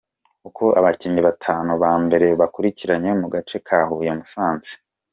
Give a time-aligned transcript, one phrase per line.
[0.47, 4.71] Uko abakinnyi batanu ba mbere bakurikiranye mu gace ka Huye-Musanze